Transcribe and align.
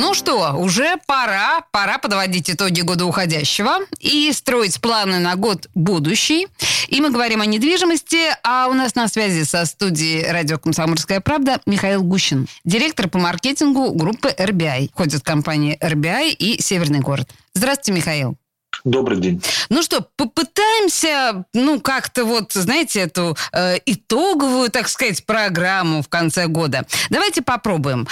Ну 0.00 0.14
что, 0.14 0.54
уже 0.56 0.96
пора, 1.06 1.60
пора 1.72 1.98
подводить 1.98 2.48
итоги 2.50 2.80
года 2.80 3.04
уходящего 3.04 3.80
и 3.98 4.32
строить 4.32 4.80
планы 4.80 5.18
на 5.18 5.36
год 5.36 5.68
будущий. 5.74 6.48
И 6.88 7.02
мы 7.02 7.10
говорим 7.10 7.42
о 7.42 7.46
недвижимости, 7.46 8.34
а 8.42 8.68
у 8.68 8.72
нас 8.72 8.94
на 8.94 9.08
связи 9.08 9.44
со 9.44 9.66
студией 9.66 10.26
радио 10.32 10.56
«Комсомольская 10.56 11.20
правда» 11.20 11.60
Михаил 11.66 12.02
Гущин, 12.02 12.48
директор 12.64 13.10
по 13.10 13.18
маркетингу 13.18 13.92
группы 13.92 14.30
RBI. 14.30 14.88
Входят 14.90 15.22
компании 15.22 15.78
RBI 15.82 16.30
и 16.30 16.62
«Северный 16.62 17.00
город». 17.00 17.28
Здравствуйте, 17.52 17.92
Михаил. 17.92 18.38
Добрый 18.84 19.18
день. 19.18 19.42
Ну 19.68 19.82
что, 19.82 20.06
попытаемся, 20.16 21.44
ну, 21.52 21.80
как-то 21.80 22.24
вот, 22.24 22.52
знаете, 22.52 23.00
эту 23.00 23.36
э, 23.52 23.76
итоговую, 23.84 24.70
так 24.70 24.88
сказать, 24.88 25.26
программу 25.26 26.02
в 26.02 26.08
конце 26.08 26.46
года. 26.46 26.86
Давайте 27.10 27.42
попробуем. 27.42 28.08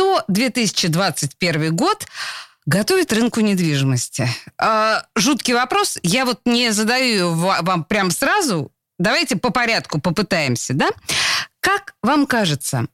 Что 0.00 0.24
2021 0.28 1.76
год 1.76 2.06
готовит 2.64 3.12
рынку 3.12 3.40
недвижимости? 3.40 4.26
Э, 4.58 5.02
жуткий 5.14 5.52
вопрос. 5.52 5.98
Я 6.02 6.24
вот 6.24 6.40
не 6.46 6.72
задаю 6.72 7.34
вам 7.34 7.84
прям 7.84 8.10
сразу. 8.10 8.72
Давайте 8.98 9.36
по 9.36 9.50
порядку 9.50 10.00
попытаемся, 10.00 10.72
да? 10.72 10.88
Как 11.60 11.92
вам 12.02 12.26
кажется, 12.26 12.86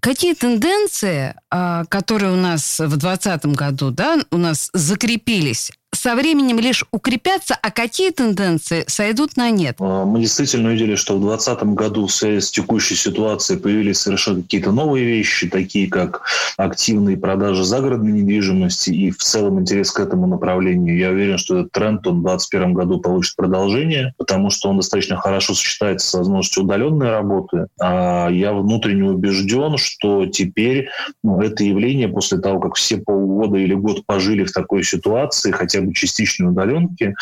Какие 0.00 0.34
тенденции, 0.34 1.34
а, 1.50 1.86
которые 1.86 2.30
у 2.32 2.36
нас 2.36 2.78
в 2.78 2.96
2020 2.98 3.46
году, 3.46 3.90
да, 3.90 4.18
у 4.30 4.36
нас 4.36 4.68
закрепились, 4.74 5.72
со 6.04 6.16
временем 6.16 6.58
лишь 6.58 6.84
укрепятся, 6.90 7.56
а 7.62 7.70
какие 7.70 8.10
тенденции 8.10 8.84
сойдут 8.86 9.38
на 9.38 9.48
нет? 9.48 9.76
А, 9.80 10.04
мы 10.04 10.20
действительно 10.20 10.68
увидели, 10.68 10.96
что 10.96 11.16
в 11.16 11.20
2020 11.20 11.62
году 11.74 12.06
в 12.06 12.12
связи 12.12 12.40
с 12.42 12.50
текущей 12.50 12.94
ситуацией 12.94 13.58
появились 13.58 14.00
совершенно 14.00 14.42
какие-то 14.42 14.70
новые 14.70 15.06
вещи, 15.06 15.48
такие 15.48 15.88
как 15.88 16.26
активные 16.58 17.16
продажи 17.16 17.64
загородной 17.64 18.12
недвижимости 18.12 18.90
и 18.90 19.10
в 19.12 19.16
целом 19.16 19.60
интерес 19.60 19.92
к 19.92 20.00
этому 20.00 20.26
направлению. 20.26 20.98
Я 20.98 21.08
уверен, 21.08 21.38
что 21.38 21.60
этот 21.60 21.72
тренд 21.72 22.06
он 22.06 22.20
в 22.20 22.24
2021 22.24 22.74
году 22.74 23.00
получит 23.00 23.34
продолжение, 23.36 24.12
потому 24.18 24.50
что 24.50 24.68
он 24.68 24.76
достаточно 24.76 25.16
хорошо 25.16 25.54
сочетается 25.54 26.06
с 26.06 26.12
возможностью 26.12 26.64
удаленной 26.64 27.08
работы. 27.08 27.68
А 27.80 28.28
я 28.28 28.52
внутренне 28.52 29.04
убежден, 29.04 29.78
что 29.78 30.26
теперь 30.26 30.90
ну, 31.22 31.40
это 31.40 31.64
явление 31.64 32.08
после 32.08 32.40
того, 32.40 32.60
как 32.60 32.74
все 32.74 32.98
полгода 32.98 33.56
или 33.56 33.72
год 33.72 34.04
пожили 34.04 34.44
в 34.44 34.52
такой 34.52 34.84
ситуации, 34.84 35.50
хотя 35.50 35.80
бы 35.80 35.93
частичной 35.94 36.50
удаленки, 36.50 37.14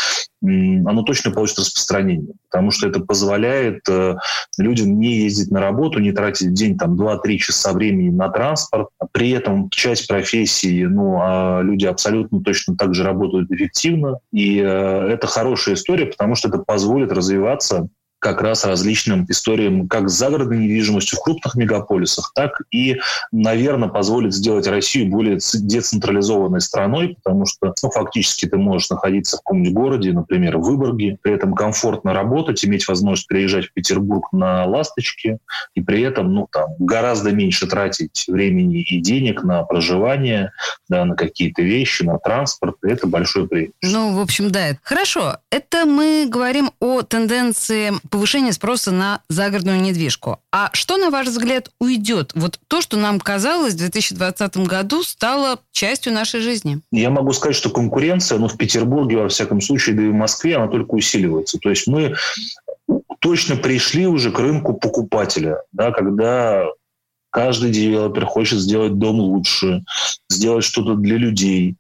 оно 0.42 1.03
точно 1.03 1.31
получит 1.31 1.61
распространение, 1.61 2.34
потому 2.51 2.73
что 2.73 2.89
это 2.89 3.01
позволяет 3.01 3.89
э, 3.89 4.17
людям 4.59 4.98
не 4.98 5.19
ездить 5.19 5.53
на 5.53 5.61
работу, 5.61 6.01
не 6.01 6.11
тратить 6.11 6.53
день 6.53 6.77
там 6.77 7.01
2-3 7.01 7.37
часа 7.37 7.73
времени 7.73 8.11
на 8.11 8.29
транспорт. 8.29 8.89
При 9.12 9.31
этом 9.31 9.70
часть 9.70 10.09
профессии, 10.09 10.84
ну, 10.84 11.19
а 11.23 11.61
люди 11.62 11.87
абсолютно 11.87 12.42
точно 12.42 12.77
так 12.77 12.95
же 12.95 13.05
работают 13.05 13.53
эффективно. 13.53 14.19
И 14.33 14.59
э, 14.59 14.64
это 14.64 15.29
хорошая 15.29 15.77
история, 15.77 16.07
потому 16.07 16.34
что 16.34 16.48
это 16.48 16.59
позволит 16.59 17.12
развиваться 17.12 17.89
как 18.23 18.41
раз 18.41 18.65
различным 18.65 19.27
историям 19.28 19.89
как 19.89 20.09
с 20.09 20.12
загородной 20.12 20.59
недвижимостью 20.59 21.19
в 21.19 21.23
крупных 21.23 21.56
мегаполисах, 21.56 22.33
так 22.34 22.62
и, 22.70 23.01
наверное, 23.33 23.89
позволит 23.89 24.33
сделать 24.33 24.69
Россию 24.69 25.11
более 25.11 25.39
децентрализованной 25.53 26.61
страной, 26.61 27.17
потому 27.23 27.47
что 27.47 27.75
ну, 27.83 27.91
фактически 27.91 28.47
ты 28.47 28.56
можешь 28.56 28.91
находиться 28.91 29.37
в 29.37 29.41
каком-нибудь 29.41 29.75
городе, 29.75 30.12
например, 30.12 30.59
в 30.59 30.62
Выборге, 30.62 31.19
при 31.20 31.34
этом 31.34 31.55
комфортно 31.55 32.14
работать, 32.14 32.64
иметь 32.64 32.86
возможность 32.86 33.27
переезжать 33.27 33.67
в 33.67 33.73
Петербург 33.73 34.33
на 34.33 34.67
«Ласточке», 34.67 35.39
и 35.75 35.83
при 35.83 36.02
этом 36.02 36.33
ну, 36.33 36.46
там, 36.51 36.69
гораздо 36.79 37.33
меньше 37.33 37.67
тратить 37.67 38.25
времени 38.29 38.83
и 38.83 39.01
денег 39.01 39.42
на 39.42 39.64
проживание, 39.64 40.52
да, 40.89 41.05
на 41.05 41.17
какие-то 41.17 41.63
вещи, 41.63 42.05
на 42.05 42.19
транспорт. 42.19 42.77
И 42.85 42.89
это 42.89 43.08
большой 43.08 43.48
преимущество. 43.48 43.79
Ну, 43.83 44.17
в 44.17 44.20
общем, 44.20 44.52
да. 44.52 44.77
Хорошо. 44.85 45.39
Это 45.51 45.86
мы 45.86 46.27
говорим 46.29 46.70
о 46.79 47.02
тенденции 47.02 47.92
повышение 48.12 48.52
спроса 48.52 48.92
на 48.92 49.23
загородную 49.28 49.80
недвижку. 49.80 50.39
А 50.52 50.68
что, 50.74 50.98
на 50.98 51.11
ваш 51.11 51.28
взгляд, 51.28 51.70
уйдет? 51.80 52.33
Вот 52.34 52.61
то, 52.68 52.83
что 52.83 52.98
нам 52.98 53.18
казалось 53.18 53.73
в 53.73 53.78
2020 53.78 54.58
году, 54.58 55.02
стало 55.02 55.58
частью 55.73 56.12
нашей 56.12 56.40
жизни. 56.40 56.80
Я 56.92 57.08
могу 57.08 57.33
сказать, 57.33 57.56
что 57.56 57.70
конкуренция, 57.70 58.39
ну, 58.39 58.48
в 58.48 58.58
Петербурге, 58.58 59.17
во 59.17 59.28
всяком 59.28 59.62
случае, 59.62 59.96
да 59.96 60.02
и 60.02 60.08
в 60.08 60.14
Москве, 60.14 60.56
она 60.56 60.68
только 60.68 60.95
усиливается. 60.95 61.58
То 61.58 61.70
есть 61.70 61.86
мы 61.86 62.14
точно 63.20 63.56
пришли 63.56 64.06
уже 64.06 64.30
к 64.30 64.39
рынку 64.39 64.74
покупателя, 64.74 65.62
да, 65.72 65.90
когда 65.90 66.67
каждый 67.30 67.70
девелопер 67.70 68.27
хочет 68.27 68.58
сделать 68.58 68.98
дом 68.98 69.20
лучше, 69.20 69.84
сделать 70.28 70.64
что-то 70.64 70.96
для 70.96 71.17
людей, 71.17 71.77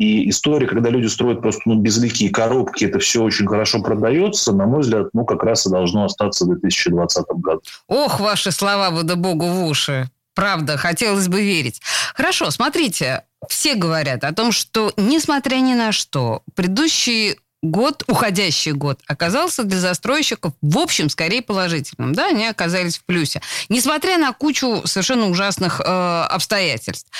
и 0.00 0.30
история, 0.30 0.66
когда 0.66 0.88
люди 0.88 1.08
строят 1.08 1.42
просто 1.42 1.60
ну, 1.66 1.74
безликие 1.74 2.30
коробки, 2.30 2.86
это 2.86 2.98
все 3.00 3.22
очень 3.22 3.46
хорошо 3.46 3.82
продается, 3.82 4.50
на 4.54 4.64
мой 4.64 4.80
взгляд, 4.80 5.08
ну, 5.12 5.26
как 5.26 5.42
раз 5.42 5.66
и 5.66 5.70
должно 5.70 6.06
остаться 6.06 6.46
в 6.46 6.58
2020 6.58 7.24
году. 7.34 7.60
Ох, 7.86 8.18
ваши 8.18 8.50
слова, 8.50 8.90
да 9.02 9.14
богу, 9.14 9.44
в 9.44 9.66
уши. 9.66 10.08
Правда, 10.34 10.78
хотелось 10.78 11.28
бы 11.28 11.42
верить. 11.42 11.82
Хорошо, 12.14 12.50
смотрите, 12.50 13.24
все 13.46 13.74
говорят 13.74 14.24
о 14.24 14.32
том, 14.32 14.52
что, 14.52 14.90
несмотря 14.96 15.56
ни 15.56 15.74
на 15.74 15.92
что, 15.92 16.40
предыдущий 16.54 17.36
год, 17.62 18.04
уходящий 18.08 18.72
год, 18.72 19.00
оказался 19.06 19.64
для 19.64 19.78
застройщиков, 19.78 20.54
в 20.62 20.78
общем, 20.78 21.10
скорее 21.10 21.42
положительным. 21.42 22.14
Да, 22.14 22.28
они 22.28 22.46
оказались 22.46 22.98
в 22.98 23.04
плюсе. 23.04 23.42
Несмотря 23.68 24.16
на 24.16 24.32
кучу 24.32 24.82
совершенно 24.86 25.26
ужасных 25.26 25.80
э, 25.80 25.84
обстоятельств. 25.84 27.10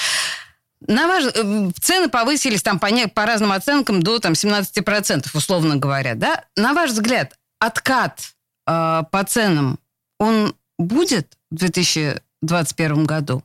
На 0.86 1.06
ваш... 1.06 1.24
Э, 1.34 1.70
цены 1.80 2.08
повысились 2.08 2.62
там 2.62 2.78
по, 2.78 2.86
не... 2.86 3.08
по 3.08 3.26
разным 3.26 3.52
оценкам 3.52 4.02
до 4.02 4.18
там, 4.18 4.32
17%, 4.32 5.26
условно 5.34 5.76
говоря. 5.76 6.14
Да? 6.14 6.44
На 6.56 6.72
ваш 6.72 6.90
взгляд, 6.90 7.38
откат 7.58 8.20
э, 8.66 9.02
по 9.10 9.24
ценам, 9.24 9.78
он 10.18 10.54
будет 10.78 11.36
в 11.50 11.56
2021 11.56 13.04
году? 13.04 13.42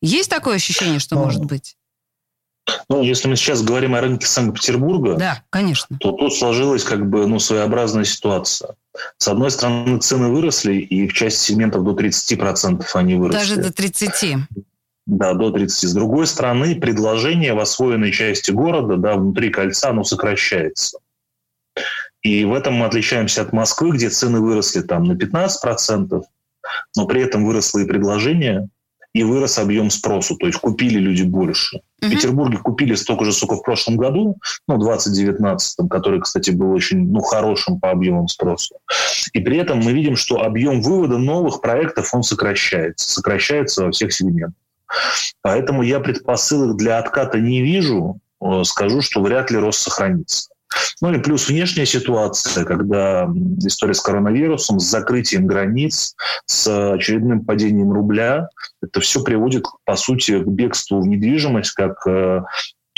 Есть 0.00 0.30
такое 0.30 0.56
ощущение, 0.56 1.00
что 1.00 1.16
ну, 1.16 1.24
может 1.24 1.44
быть? 1.44 1.76
Ну, 2.88 3.02
если 3.02 3.28
мы 3.28 3.36
сейчас 3.36 3.62
говорим 3.62 3.94
о 3.94 4.00
рынке 4.00 4.26
Санкт-Петербурга, 4.26 5.14
да, 5.16 5.42
конечно. 5.50 5.96
то 5.98 6.12
тут 6.12 6.34
сложилась 6.34 6.84
как 6.84 7.08
бы 7.08 7.26
ну, 7.26 7.38
своеобразная 7.38 8.04
ситуация. 8.04 8.76
С 9.16 9.28
одной 9.28 9.50
стороны, 9.50 9.98
цены 9.98 10.28
выросли, 10.28 10.74
и 10.74 11.08
в 11.08 11.12
части 11.12 11.52
сегментов 11.52 11.84
до 11.84 11.92
30% 11.92 12.84
они 12.94 13.14
выросли. 13.14 13.38
Даже 13.38 13.56
до 13.56 13.68
30%. 13.68 14.42
Да, 15.08 15.32
до 15.32 15.50
30. 15.50 15.88
С 15.88 15.94
другой 15.94 16.26
стороны, 16.26 16.78
предложение 16.78 17.54
в 17.54 17.60
освоенной 17.60 18.12
части 18.12 18.50
города, 18.50 18.98
да, 18.98 19.16
внутри 19.16 19.48
кольца, 19.48 19.88
оно 19.88 20.04
сокращается. 20.04 20.98
И 22.20 22.44
в 22.44 22.52
этом 22.52 22.74
мы 22.74 22.84
отличаемся 22.84 23.40
от 23.40 23.54
Москвы, 23.54 23.92
где 23.92 24.10
цены 24.10 24.40
выросли 24.40 24.82
там 24.82 25.04
на 25.04 25.12
15%, 25.12 26.22
но 26.94 27.06
при 27.06 27.22
этом 27.22 27.46
выросло 27.46 27.78
и 27.78 27.86
предложение, 27.86 28.68
и 29.14 29.22
вырос 29.22 29.58
объем 29.58 29.88
спросу, 29.88 30.36
то 30.36 30.46
есть 30.46 30.58
купили 30.58 30.98
люди 30.98 31.22
больше. 31.22 31.80
В 32.02 32.10
Петербурге 32.10 32.58
купили 32.58 32.94
столько 32.94 33.24
же, 33.24 33.32
сколько 33.32 33.56
в 33.56 33.62
прошлом 33.62 33.96
году, 33.96 34.36
ну, 34.68 34.76
2019, 34.76 35.88
который, 35.88 36.20
кстати, 36.20 36.50
был 36.50 36.70
очень 36.72 37.10
ну, 37.10 37.20
хорошим 37.20 37.80
по 37.80 37.90
объемам 37.90 38.28
спроса. 38.28 38.74
И 39.32 39.40
при 39.40 39.56
этом 39.56 39.78
мы 39.78 39.92
видим, 39.92 40.16
что 40.16 40.42
объем 40.42 40.82
вывода 40.82 41.16
новых 41.16 41.62
проектов, 41.62 42.12
он 42.12 42.22
сокращается. 42.22 43.10
Сокращается 43.10 43.86
во 43.86 43.90
всех 43.90 44.12
сегментах. 44.12 44.52
Поэтому 45.42 45.82
я 45.82 46.00
предпосылок 46.00 46.76
для 46.76 46.98
отката 46.98 47.38
не 47.38 47.62
вижу. 47.62 48.20
Э, 48.40 48.62
скажу, 48.64 49.02
что 49.02 49.22
вряд 49.22 49.50
ли 49.50 49.58
рост 49.58 49.80
сохранится. 49.80 50.50
Ну 51.00 51.12
и 51.14 51.18
плюс 51.18 51.48
внешняя 51.48 51.86
ситуация, 51.86 52.64
когда 52.64 53.28
история 53.64 53.94
с 53.94 54.00
коронавирусом, 54.00 54.80
с 54.80 54.84
закрытием 54.84 55.46
границ, 55.46 56.14
с 56.44 56.92
очередным 56.92 57.44
падением 57.44 57.92
рубля, 57.92 58.48
это 58.82 59.00
все 59.00 59.22
приводит, 59.22 59.64
по 59.84 59.96
сути, 59.96 60.42
к 60.42 60.46
бегству 60.46 61.00
в 61.00 61.06
недвижимость, 61.06 61.72
как 61.72 62.06
э, 62.06 62.42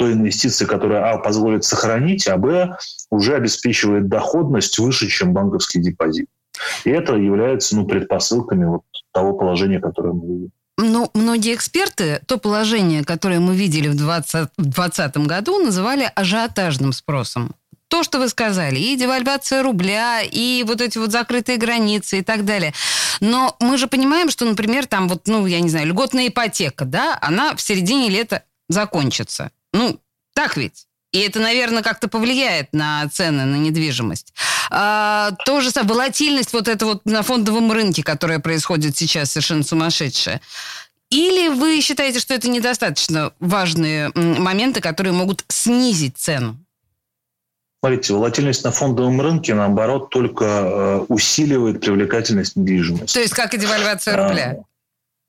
той 0.00 0.14
инвестиции, 0.14 0.64
которая, 0.64 1.12
а, 1.12 1.18
позволит 1.18 1.64
сохранить, 1.64 2.26
а, 2.26 2.38
б, 2.38 2.74
уже 3.10 3.34
обеспечивает 3.34 4.08
доходность 4.08 4.78
выше, 4.78 5.08
чем 5.08 5.34
банковский 5.34 5.80
депозит. 5.80 6.26
И 6.84 6.90
это 6.90 7.14
является 7.14 7.76
ну, 7.76 7.86
предпосылками 7.86 8.64
вот 8.64 8.82
того 9.12 9.34
положения, 9.34 9.78
которое 9.78 10.14
мы 10.14 10.26
видим. 10.26 10.50
Но 10.80 11.10
многие 11.12 11.54
эксперты 11.54 12.22
то 12.26 12.38
положение, 12.38 13.04
которое 13.04 13.38
мы 13.38 13.54
видели 13.54 13.88
в 13.88 13.96
2020 13.96 15.16
году, 15.18 15.58
называли 15.58 16.10
ажиотажным 16.14 16.92
спросом. 16.92 17.54
то, 17.88 18.04
что 18.04 18.20
вы 18.20 18.28
сказали, 18.28 18.78
и 18.78 18.96
девальвация 18.96 19.64
рубля, 19.64 20.22
и 20.22 20.64
вот 20.64 20.80
эти 20.80 20.96
вот 20.96 21.10
закрытые 21.10 21.58
границы 21.58 22.20
и 22.20 22.22
так 22.22 22.44
далее. 22.44 22.72
Но 23.18 23.56
мы 23.58 23.78
же 23.78 23.88
понимаем, 23.88 24.30
что, 24.30 24.44
например, 24.44 24.86
там 24.86 25.08
вот, 25.08 25.26
ну, 25.26 25.44
я 25.46 25.60
не 25.60 25.68
знаю, 25.68 25.88
льготная 25.88 26.28
ипотека, 26.28 26.84
да, 26.84 27.18
она 27.20 27.56
в 27.56 27.60
середине 27.60 28.08
лета 28.08 28.44
закончится. 28.68 29.50
Ну, 29.72 30.00
так 30.34 30.56
ведь? 30.56 30.86
И 31.12 31.18
это, 31.18 31.40
наверное, 31.40 31.82
как-то 31.82 32.06
повлияет 32.06 32.72
на 32.72 33.08
цены 33.08 33.44
на 33.44 33.56
недвижимость. 33.56 34.32
А, 34.70 35.32
то 35.44 35.60
же 35.60 35.70
самое, 35.70 35.94
волатильность 35.94 36.52
вот 36.52 36.68
это 36.68 36.86
вот 36.86 37.04
на 37.04 37.22
фондовом 37.22 37.72
рынке, 37.72 38.02
которая 38.02 38.38
происходит 38.38 38.96
сейчас, 38.96 39.32
совершенно 39.32 39.64
сумасшедшая. 39.64 40.40
Или 41.10 41.48
вы 41.48 41.80
считаете, 41.80 42.20
что 42.20 42.34
это 42.34 42.48
недостаточно 42.48 43.32
важные 43.40 44.12
моменты, 44.14 44.80
которые 44.80 45.12
могут 45.12 45.44
снизить 45.48 46.16
цену? 46.16 46.56
Смотрите, 47.80 48.12
волатильность 48.12 48.62
на 48.62 48.70
фондовом 48.70 49.20
рынке, 49.20 49.54
наоборот, 49.54 50.10
только 50.10 50.44
э, 50.44 50.98
усиливает 51.08 51.80
привлекательность 51.80 52.54
недвижимости. 52.54 53.14
То 53.14 53.20
есть 53.20 53.32
как 53.32 53.54
и 53.54 53.58
девальвация 53.58 54.16
рубля? 54.16 54.58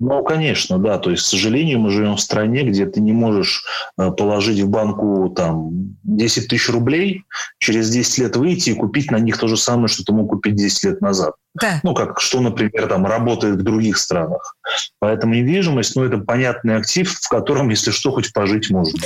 Ну, 0.02 0.24
конечно, 0.24 0.80
да. 0.80 0.98
То 0.98 1.12
есть, 1.12 1.24
к 1.24 1.28
сожалению, 1.28 1.80
мы 1.80 1.92
живем 1.92 2.16
в 2.16 2.22
стране, 2.22 2.64
где 2.64 2.88
ты 2.88 3.00
не 3.00 3.12
можешь 3.12 3.64
э, 4.00 4.10
положить 4.10 4.60
в 4.60 4.68
банку 4.68 5.30
там 5.30 5.96
10 6.02 6.48
тысяч 6.48 6.70
рублей, 6.70 7.24
через 7.60 7.92
10 7.92 8.18
лет 8.18 8.36
выйти 8.36 8.72
и 8.72 8.74
купить 8.74 9.12
на 9.12 9.18
них 9.18 9.38
то 9.38 9.48
же 9.48 9.58
самое, 9.58 9.90
что 9.90 10.04
ты 10.04 10.12
мог 10.12 10.28
купить 10.28 10.56
10 10.56 10.84
лет 10.86 11.02
назад. 11.02 11.36
Да. 11.54 11.82
Ну, 11.84 11.94
как 11.94 12.20
что, 12.20 12.42
например, 12.42 12.88
там 12.88 13.06
работает 13.06 13.58
в 13.58 13.62
других 13.62 13.98
странах. 13.98 14.56
Поэтому 14.98 15.36
недвижимость, 15.36 15.96
ну, 15.96 16.04
это 16.04 16.18
понятный 16.18 16.78
актив, 16.78 17.12
в 17.12 17.30
котором, 17.30 17.70
если 17.70 17.92
что, 17.92 18.12
хоть 18.12 18.34
пожить 18.34 18.72
можно. 18.72 19.00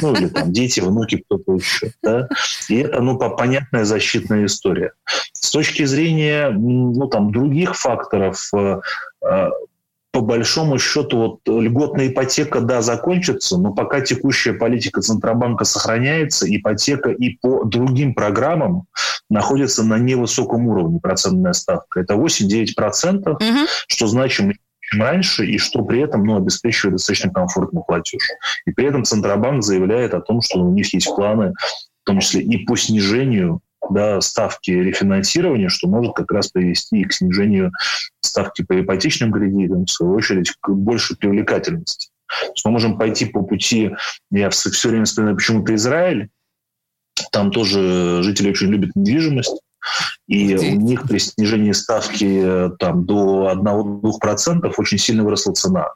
Ну, 0.00 0.12
или 0.12 0.26
там 0.26 0.52
дети, 0.52 0.80
внуки, 0.80 1.18
кто-то 1.24 1.54
еще. 1.54 1.92
Да? 2.02 2.28
И 2.68 2.78
это, 2.78 3.00
ну, 3.00 3.16
понятная 3.16 3.84
защитная 3.84 4.46
история. 4.46 4.92
С 5.34 5.52
точки 5.52 5.84
зрения, 5.84 6.50
ну, 6.50 7.06
там, 7.06 7.30
других 7.30 7.76
факторов, 7.76 8.50
э, 8.54 8.80
э, 9.24 9.48
по 10.12 10.20
большому 10.20 10.78
счету 10.78 11.16
вот 11.16 11.40
льготная 11.46 12.08
ипотека, 12.08 12.60
да, 12.60 12.82
закончится, 12.82 13.56
но 13.56 13.72
пока 13.72 14.02
текущая 14.02 14.52
политика 14.52 15.00
Центробанка 15.00 15.64
сохраняется, 15.64 16.46
ипотека 16.54 17.10
и 17.10 17.38
по 17.38 17.64
другим 17.64 18.14
программам 18.14 18.84
находится 19.30 19.82
на 19.82 19.98
невысоком 19.98 20.68
уровне 20.68 21.00
процентная 21.00 21.54
ставка. 21.54 22.00
Это 22.00 22.14
8-9%, 22.14 23.30
угу. 23.30 23.66
что 23.88 24.06
значимо 24.06 24.52
чем 24.80 25.00
раньше, 25.00 25.46
и 25.46 25.56
что 25.58 25.82
при 25.82 26.02
этом 26.02 26.24
ну, 26.24 26.36
обеспечивает 26.36 26.96
достаточно 26.96 27.30
комфортный 27.30 27.82
платеж. 27.86 28.22
И 28.66 28.72
при 28.72 28.86
этом 28.86 29.04
Центробанк 29.04 29.62
заявляет 29.62 30.12
о 30.12 30.20
том, 30.20 30.42
что 30.42 30.58
у 30.58 30.70
них 30.70 30.92
есть 30.92 31.06
планы, 31.06 31.54
в 32.02 32.06
том 32.06 32.20
числе 32.20 32.42
и 32.42 32.58
по 32.66 32.76
снижению 32.76 33.60
да, 33.90 34.20
ставки 34.20 34.70
рефинансирования, 34.70 35.68
что 35.68 35.88
может 35.88 36.14
как 36.14 36.30
раз 36.30 36.48
привести 36.48 37.00
и 37.00 37.04
к 37.04 37.12
снижению 37.12 37.72
ставки 38.20 38.62
по 38.62 38.80
ипотечным 38.80 39.32
кредитам, 39.32 39.86
в 39.86 39.90
свою 39.90 40.14
очередь, 40.14 40.52
к 40.60 40.70
большей 40.70 41.16
привлекательности. 41.16 42.10
То 42.28 42.52
есть 42.52 42.64
мы 42.64 42.72
можем 42.72 42.98
пойти 42.98 43.26
по 43.26 43.42
пути, 43.42 43.90
я 44.30 44.50
все 44.50 44.88
время 44.88 45.04
вспоминаю 45.04 45.36
почему-то 45.36 45.74
Израиль, 45.74 46.28
там 47.30 47.50
тоже 47.50 48.22
жители 48.22 48.50
очень 48.50 48.68
любят 48.68 48.94
недвижимость, 48.94 49.60
и 50.28 50.54
у 50.56 50.80
них 50.80 51.02
при 51.02 51.18
снижении 51.18 51.72
ставки 51.72 52.40
э, 52.42 52.70
там, 52.78 53.04
до 53.04 53.52
1-2% 53.52 54.72
очень 54.76 54.98
сильно 54.98 55.24
выросла 55.24 55.52
цена. 55.52 55.88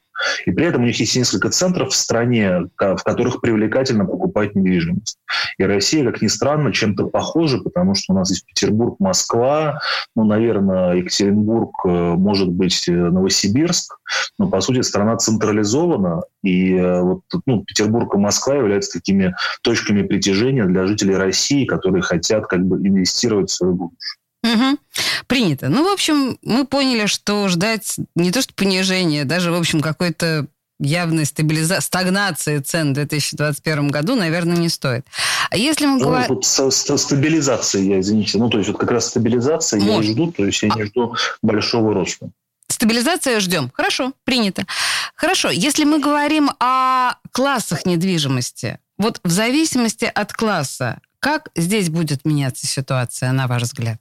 И 0.44 0.50
при 0.50 0.66
этом 0.66 0.82
у 0.82 0.86
них 0.86 0.98
есть 0.98 1.16
несколько 1.16 1.50
центров 1.50 1.90
в 1.90 1.96
стране, 1.96 2.68
в 2.78 3.02
которых 3.04 3.40
привлекательно 3.40 4.04
покупать 4.04 4.54
недвижимость. 4.54 5.18
И 5.58 5.64
Россия, 5.64 6.04
как 6.04 6.22
ни 6.22 6.28
странно, 6.28 6.72
чем-то 6.72 7.06
похожа, 7.06 7.58
потому 7.58 7.94
что 7.94 8.12
у 8.12 8.16
нас 8.16 8.30
есть 8.30 8.46
Петербург, 8.46 8.96
Москва, 9.00 9.80
ну, 10.14 10.24
наверное, 10.24 10.94
Екатеринбург, 10.94 11.70
э, 11.84 11.88
может 11.88 12.48
быть, 12.48 12.88
э, 12.88 12.92
Новосибирск, 12.92 13.98
но, 14.38 14.48
по 14.48 14.60
сути, 14.60 14.82
страна 14.82 15.16
централизована, 15.16 16.22
и 16.42 16.74
э, 16.74 17.00
вот 17.02 17.22
ну, 17.46 17.64
Петербург 17.64 18.14
и 18.14 18.18
Москва 18.18 18.54
являются 18.54 18.98
такими 18.98 19.34
точками 19.62 20.02
притяжения 20.02 20.64
для 20.64 20.86
жителей 20.86 21.16
России, 21.16 21.64
которые 21.64 22.02
хотят 22.02 22.46
как 22.46 22.64
бы 22.64 22.76
инвестировать 22.76 23.50
в 23.50 23.54
свое 23.54 23.72
будущее. 23.72 24.16
Угу. 24.44 24.78
Принято. 25.26 25.68
Ну, 25.68 25.84
в 25.84 25.92
общем, 25.92 26.38
мы 26.42 26.66
поняли, 26.66 27.06
что 27.06 27.48
ждать 27.48 27.96
не 28.14 28.30
то 28.30 28.42
что 28.42 28.54
понижения, 28.54 29.24
даже, 29.24 29.50
в 29.50 29.54
общем, 29.54 29.80
какой-то 29.80 30.46
явной 30.78 31.24
стабилиза... 31.24 31.80
стагнации 31.80 32.58
цен 32.58 32.90
в 32.90 32.94
2021 32.94 33.88
году, 33.88 34.14
наверное, 34.14 34.56
не 34.56 34.68
стоит. 34.68 35.06
А 35.50 35.56
если 35.56 35.86
мы 35.86 35.98
ну, 35.98 36.06
говорим... 36.06 36.28
Вот 36.28 36.44
со, 36.44 36.70
со 36.70 36.96
стабилизацией, 36.96 37.88
я, 37.88 38.00
извините, 38.00 38.38
ну, 38.38 38.50
то 38.50 38.58
есть 38.58 38.70
вот 38.70 38.78
как 38.78 38.90
раз 38.90 39.08
стабилизация 39.08 39.80
Может. 39.80 40.04
я 40.04 40.12
жду, 40.12 40.32
то 40.32 40.44
есть 40.44 40.62
я 40.62 40.68
не 40.68 40.84
жду 40.84 41.14
большого 41.42 41.94
роста. 41.94 42.30
Стабилизация 42.68 43.40
ждем. 43.40 43.70
Хорошо, 43.72 44.12
принято. 44.24 44.66
Хорошо, 45.14 45.50
если 45.50 45.84
мы 45.84 45.98
говорим 45.98 46.50
о 46.60 47.14
классах 47.32 47.86
недвижимости, 47.86 48.78
вот 48.98 49.20
в 49.24 49.30
зависимости 49.30 50.04
от 50.04 50.32
класса, 50.32 51.00
как 51.20 51.48
здесь 51.54 51.88
будет 51.88 52.24
меняться 52.24 52.66
ситуация, 52.66 53.32
на 53.32 53.46
ваш 53.46 53.62
взгляд? 53.62 54.00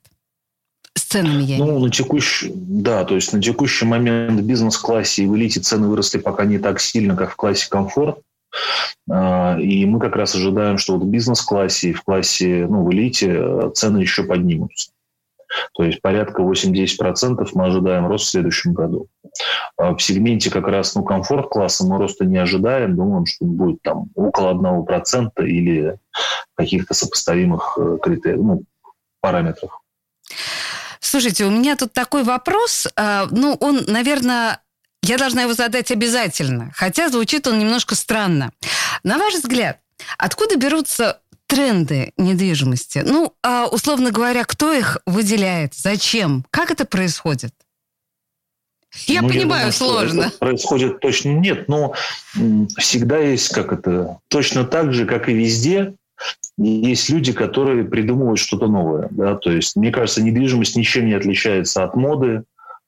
С 0.97 1.03
ценами 1.03 1.43
я 1.43 1.57
Ну, 1.57 1.79
на 1.79 1.89
текущий, 1.89 2.51
да, 2.55 3.03
то 3.03 3.15
есть 3.15 3.33
на 3.33 3.41
текущий 3.41 3.85
момент 3.85 4.39
в 4.39 4.45
бизнес-классе 4.45 5.23
и 5.23 5.27
в 5.27 5.35
элите 5.35 5.59
цены 5.59 5.87
выросли 5.87 6.19
пока 6.19 6.45
не 6.45 6.57
так 6.57 6.79
сильно, 6.79 7.15
как 7.15 7.31
в 7.31 7.35
классе 7.35 7.67
комфорт. 7.69 8.19
А, 9.09 9.59
и 9.59 9.85
мы 9.85 9.99
как 9.99 10.15
раз 10.15 10.35
ожидаем, 10.35 10.77
что 10.77 10.93
вот 10.93 11.03
в 11.03 11.09
бизнес-классе 11.09 11.89
и 11.89 11.93
в 11.93 12.01
классе, 12.01 12.65
ну, 12.69 12.83
в 12.85 12.91
элите 12.91 13.35
э, 13.37 13.71
цены 13.73 13.99
еще 13.99 14.23
поднимутся. 14.23 14.91
То 15.73 15.83
есть 15.83 16.01
порядка 16.01 16.41
8-10% 16.41 17.47
мы 17.53 17.67
ожидаем 17.67 18.07
рост 18.07 18.25
в 18.25 18.29
следующем 18.29 18.73
году. 18.73 19.07
А 19.77 19.93
в 19.93 20.01
сегменте 20.01 20.49
как 20.49 20.67
раз 20.67 20.95
ну, 20.95 21.03
комфорт-класса 21.03 21.85
мы 21.85 21.97
роста 21.97 22.25
не 22.25 22.37
ожидаем. 22.37 22.95
Думаем, 22.95 23.25
что 23.25 23.45
будет 23.45 23.81
там 23.81 24.09
около 24.15 24.53
1% 24.53 25.29
или 25.45 25.97
каких-то 26.55 26.93
сопоставимых 26.93 27.77
э, 27.77 27.97
критериев, 28.01 28.41
ну, 28.41 28.63
параметров. 29.21 29.81
Слушайте, 31.15 31.45
у 31.45 31.49
меня 31.49 31.77
тут 31.77 31.93
такой 31.93 32.25
вопрос. 32.25 32.89
А, 32.97 33.29
ну, 33.31 33.55
он, 33.61 33.85
наверное, 33.87 34.59
я 35.01 35.17
должна 35.17 35.43
его 35.43 35.53
задать 35.53 35.89
обязательно, 35.89 36.73
хотя 36.75 37.07
звучит 37.07 37.47
он 37.47 37.57
немножко 37.57 37.95
странно. 37.95 38.51
На 39.03 39.17
ваш 39.17 39.35
взгляд, 39.35 39.79
откуда 40.17 40.57
берутся 40.57 41.21
тренды 41.47 42.11
недвижимости? 42.17 43.01
Ну, 43.05 43.33
а, 43.41 43.67
условно 43.67 44.11
говоря, 44.11 44.43
кто 44.43 44.73
их 44.73 44.97
выделяет? 45.05 45.73
Зачем? 45.73 46.45
Как 46.51 46.69
это 46.69 46.83
происходит? 46.83 47.53
Я 49.07 49.21
ну, 49.21 49.29
понимаю, 49.29 49.67
я 49.67 49.71
думаю, 49.71 49.71
сложно. 49.71 50.33
происходит 50.37 50.99
точно 50.99 51.29
нет, 51.29 51.69
но 51.69 51.93
всегда 52.77 53.19
есть 53.19 53.53
как 53.53 53.71
это 53.71 54.19
точно 54.27 54.65
так 54.65 54.91
же, 54.91 55.05
как 55.05 55.29
и 55.29 55.33
везде, 55.33 55.95
есть 56.57 57.09
люди, 57.09 57.33
которые 57.33 57.83
придумывают 57.83 58.39
что-то 58.39 58.67
новое. 58.67 59.07
Да? 59.11 59.35
То 59.35 59.51
есть, 59.51 59.75
мне 59.75 59.91
кажется, 59.91 60.23
недвижимость 60.23 60.75
ничем 60.75 61.05
не 61.05 61.13
отличается 61.13 61.83
от 61.83 61.95
моды, 61.95 62.43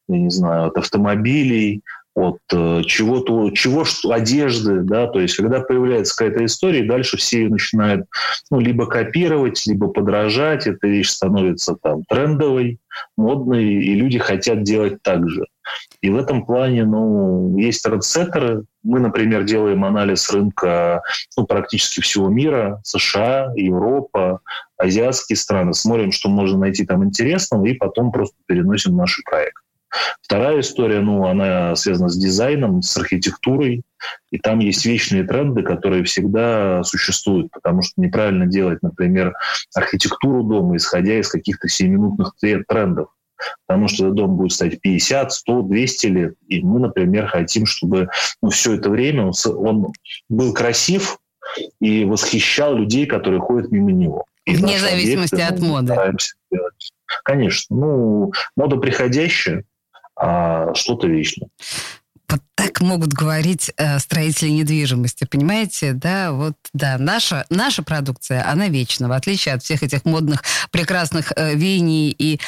я 0.08 0.18
не 0.18 0.30
знаю, 0.30 0.68
от 0.68 0.78
автомобилей, 0.78 1.84
от 2.18 2.40
э, 2.52 2.82
чего-то, 2.84 3.52
чего 3.52 3.86
одежды, 4.12 4.82
да, 4.82 5.06
то 5.06 5.20
есть 5.20 5.36
когда 5.36 5.60
появляется 5.60 6.16
какая-то 6.16 6.46
история, 6.46 6.84
дальше 6.84 7.16
все 7.18 7.44
ее 7.44 7.50
начинают 7.50 8.08
ну, 8.50 8.60
либо 8.60 8.88
копировать, 8.88 9.68
либо 9.68 9.88
подражать, 9.90 10.66
эта 10.66 10.88
вещь 10.88 11.10
становится 11.10 11.76
там 11.76 12.04
трендовой, 12.10 12.80
модной, 13.18 13.66
и 13.66 13.94
люди 13.94 14.18
хотят 14.18 14.64
делать 14.64 15.04
так 15.04 15.30
же. 15.30 15.46
И 16.02 16.10
в 16.10 16.18
этом 16.18 16.46
плане, 16.46 16.86
ну, 16.86 17.58
есть 17.58 17.84
трендсеттеры. 17.84 18.64
Мы, 18.84 19.00
например, 19.00 19.44
делаем 19.44 19.84
анализ 19.84 20.30
рынка 20.32 21.02
ну, 21.36 21.46
практически 21.46 22.02
всего 22.02 22.30
мира, 22.30 22.80
США, 22.84 23.52
Европа, 23.56 24.42
азиатские 24.78 25.38
страны, 25.38 25.74
смотрим, 25.74 26.12
что 26.12 26.30
можно 26.30 26.60
найти 26.60 26.86
там 26.86 27.04
интересного, 27.04 27.66
и 27.66 27.74
потом 27.74 28.12
просто 28.12 28.36
переносим 28.46 28.96
наши 28.96 29.22
проекты. 29.24 29.62
Вторая 30.22 30.60
история, 30.60 31.00
ну, 31.00 31.26
она 31.26 31.76
связана 31.76 32.10
с 32.10 32.18
дизайном, 32.18 32.82
с 32.82 32.96
архитектурой, 32.98 33.84
и 34.32 34.38
там 34.38 34.60
есть 34.60 34.86
вечные 34.86 35.24
тренды, 35.24 35.64
которые 35.64 36.04
всегда 36.04 36.84
существуют, 36.84 37.52
потому 37.52 37.82
что 37.82 38.00
неправильно 38.02 38.46
делать, 38.46 38.84
например, 38.84 39.34
архитектуру 39.74 40.44
дома, 40.44 40.76
исходя 40.76 41.18
из 41.20 41.30
каких-то 41.30 41.68
сиюминутных 41.68 42.34
трендов 42.68 43.10
потому 43.66 43.88
что 43.88 44.06
этот 44.06 44.16
дом 44.16 44.38
будет 44.38 44.52
стоять 44.52 44.82
50, 44.82 45.32
100, 45.32 45.62
200 45.64 46.08
лет. 46.08 46.34
И 46.48 46.62
мы, 46.62 46.80
например, 46.80 47.28
хотим, 47.28 47.66
чтобы 47.66 48.10
ну, 48.42 48.50
все 48.50 48.74
это 48.74 48.90
время 48.90 49.26
он, 49.26 49.34
он 49.46 49.94
был 50.30 50.54
красив 50.54 51.20
и 51.80 52.06
восхищал 52.06 52.76
людей, 52.76 53.06
которые 53.06 53.40
ходят 53.40 53.72
мимо 53.72 53.92
него. 53.92 54.26
И 54.46 54.56
Вне 54.56 54.80
зависимости 54.80 55.36
объекты, 55.36 55.56
от 55.56 55.62
моды. 55.62 55.96
Конечно. 57.24 57.76
Ну, 57.76 58.32
мода 58.56 58.78
приходящая, 58.78 59.64
а 60.16 60.74
что-то 60.74 61.08
вечное. 61.08 61.50
вот 62.30 62.42
так 62.56 62.82
могут 62.82 63.14
говорить 63.14 63.72
э, 63.78 64.00
строители 64.00 64.50
недвижимости, 64.50 65.26
понимаете, 65.26 65.94
да, 65.94 66.32
вот, 66.32 66.56
да, 66.74 66.98
наша, 66.98 67.46
наша 67.50 67.84
продукция, 67.84 68.50
она 68.50 68.68
вечна, 68.68 69.08
в 69.08 69.12
отличие 69.12 69.54
от 69.54 69.64
всех 69.64 69.84
этих 69.84 70.06
модных, 70.06 70.44
прекрасных 70.72 71.32
э, 71.36 71.56
веяний 71.56 72.16
и 72.18 72.40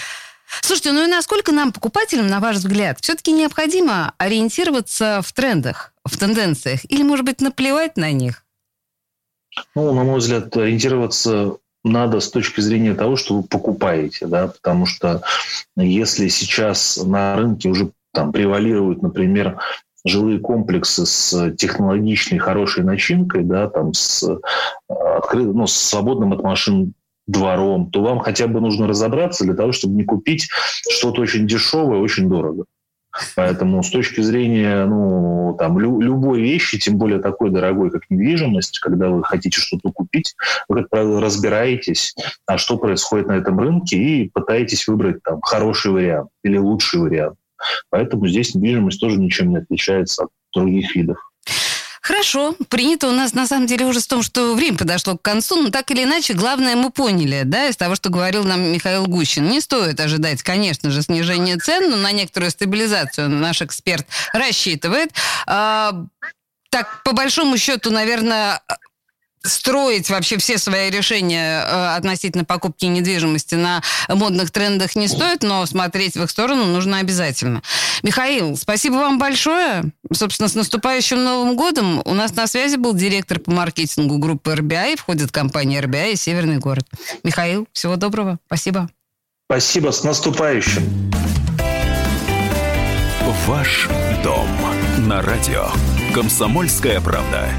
Слушайте, 0.62 0.92
ну 0.92 1.06
и 1.06 1.08
насколько 1.08 1.52
нам, 1.52 1.72
покупателям, 1.72 2.28
на 2.28 2.40
ваш 2.40 2.58
взгляд, 2.58 3.00
все-таки 3.02 3.32
необходимо 3.32 4.14
ориентироваться 4.18 5.22
в 5.24 5.32
трендах, 5.34 5.94
в 6.04 6.18
тенденциях, 6.18 6.82
или, 6.90 7.04
может 7.04 7.26
быть, 7.26 7.42
наплевать 7.42 7.98
на 7.98 8.12
них? 8.12 8.46
Ну, 9.76 9.94
на 9.94 10.04
мой 10.04 10.20
взгляд, 10.20 10.56
ориентироваться 10.56 11.58
надо 11.84 12.20
с 12.20 12.30
точки 12.30 12.62
зрения 12.62 12.94
того, 12.94 13.16
что 13.16 13.38
вы 13.38 13.44
покупаете, 13.44 14.28
да, 14.28 14.48
потому 14.48 14.86
что 14.86 15.22
если 15.76 16.28
сейчас 16.28 16.98
на 16.98 17.36
рынке 17.36 17.70
уже 17.70 17.92
там 18.14 18.32
превалируют, 18.32 19.02
например, 19.02 19.60
жилые 20.06 20.40
комплексы 20.40 21.06
с 21.06 21.52
технологичной 21.56 22.40
хорошей 22.40 22.84
начинкой, 22.84 23.44
да, 23.44 23.70
там 23.70 23.94
с, 23.94 24.24
э, 24.24 24.94
открытым, 24.94 25.58
ну, 25.58 25.68
с 25.68 25.74
свободным 25.74 26.34
от 26.34 26.44
машин 26.44 26.94
двором, 27.30 27.92
то 27.92 28.02
вам 28.02 28.20
хотя 28.20 28.48
бы 28.48 28.60
нужно 28.60 28.88
разобраться 28.88 29.44
для 29.44 29.54
того, 29.54 29.72
чтобы 29.72 29.96
не 29.96 30.04
купить 30.04 30.50
что-то 30.90 31.22
очень 31.22 31.48
дешевое, 31.48 32.00
очень 32.00 32.28
дорого. 32.28 32.66
Поэтому 33.36 33.84
с 33.84 33.90
точки 33.90 34.22
зрения 34.22 34.86
ну, 34.86 35.56
там, 35.58 35.80
лю- 35.80 36.00
любой 36.00 36.42
вещи, 36.42 36.80
тем 36.80 36.98
более 36.98 37.20
такой 37.20 37.50
дорогой, 37.50 37.90
как 37.92 38.04
недвижимость, 38.10 38.80
когда 38.80 39.10
вы 39.10 39.24
хотите 39.24 39.60
что-то 39.60 39.92
купить, 39.92 40.36
вы, 40.68 40.82
как 40.82 40.90
правило, 40.90 41.22
разбираетесь, 41.22 42.16
а 42.46 42.58
что 42.58 42.78
происходит 42.78 43.28
на 43.28 43.34
этом 43.34 43.60
рынке, 43.60 43.98
и 43.98 44.30
пытаетесь 44.30 44.88
выбрать 44.88 45.22
там, 45.24 45.42
хороший 45.42 45.92
вариант 45.92 46.30
или 46.44 46.58
лучший 46.58 47.02
вариант. 47.02 47.38
Поэтому 47.90 48.28
здесь 48.28 48.56
недвижимость 48.56 49.02
тоже 49.02 49.20
ничем 49.20 49.50
не 49.50 49.58
отличается 49.58 50.24
от 50.24 50.30
других 50.54 50.96
видов. 50.96 51.18
Хорошо. 52.10 52.56
Принято 52.70 53.08
у 53.08 53.12
нас, 53.12 53.36
на 53.36 53.46
самом 53.46 53.68
деле, 53.68 53.86
уже 53.86 54.02
с 54.02 54.08
том, 54.08 54.24
что 54.24 54.56
время 54.56 54.76
подошло 54.80 55.16
к 55.16 55.22
концу, 55.22 55.62
но 55.62 55.70
так 55.70 55.92
или 55.92 56.06
иначе, 56.06 56.34
главное 56.34 56.76
мы 56.76 56.90
поняли, 56.90 57.44
да, 57.46 57.68
из 57.68 57.78
того, 57.78 57.94
что 57.94 58.10
говорил 58.10 58.44
нам 58.44 58.64
Михаил 58.72 59.06
Гущин. 59.06 59.48
Не 59.48 59.62
стоит 59.62 60.00
ожидать, 60.00 60.42
конечно 60.42 60.90
же, 60.90 61.04
снижения 61.04 61.58
цен, 61.58 61.92
но 61.92 61.98
на 61.98 62.12
некоторую 62.12 62.50
стабилизацию 62.50 63.30
наш 63.30 63.62
эксперт 63.62 64.08
рассчитывает. 64.34 65.12
А, 65.46 65.94
так, 66.72 67.04
по 67.04 67.12
большому 67.12 67.60
счету, 67.60 67.92
наверное, 67.92 68.60
строить 69.44 70.10
вообще 70.10 70.38
все 70.38 70.58
свои 70.58 70.90
решения 70.90 71.64
э, 71.64 71.96
относительно 71.96 72.46
покупки 72.46 72.86
недвижимости 72.86 73.56
на 73.56 73.82
модных 74.08 74.52
трендах 74.52 74.96
не 74.96 75.08
стоит, 75.08 75.44
но 75.44 75.66
смотреть 75.66 76.16
в 76.16 76.24
их 76.24 76.30
сторону 76.30 76.66
нужно 76.66 77.00
обязательно. 77.00 77.62
Михаил, 78.04 78.58
спасибо 78.58 78.96
вам 78.96 79.18
большое. 79.18 79.86
Собственно, 80.12 80.50
с 80.50 80.56
наступающим 80.56 81.24
Новым 81.24 81.56
годом 81.56 82.02
у 82.06 82.14
нас 82.14 82.36
на 82.36 82.48
связи 82.48 82.76
был 82.76 82.94
директор 82.94 83.40
по 83.40 83.52
маркетингу 83.52 84.18
группы 84.18 84.52
RBI, 84.54 84.98
входит 84.98 85.32
компания 85.32 85.82
RBI 85.82 86.14
и 86.14 86.16
Северный 86.16 86.58
город. 86.58 86.86
Михаил, 87.24 87.68
всего 87.74 87.96
доброго. 87.96 88.40
Спасибо. 88.48 88.90
Спасибо, 89.50 89.92
с 89.92 90.04
наступающим. 90.04 91.12
Ваш 93.48 93.88
дом 94.24 94.48
на 95.08 95.22
радио. 95.22 95.68
Комсомольская 96.14 97.00
правда. 97.02 97.50